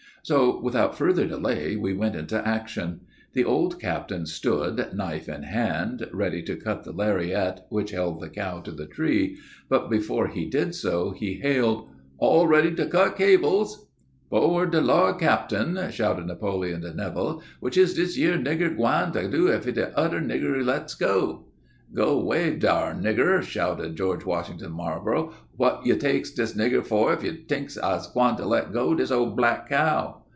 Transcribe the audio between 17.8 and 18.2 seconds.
dis